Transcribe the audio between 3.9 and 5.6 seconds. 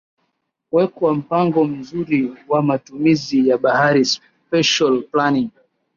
Special planning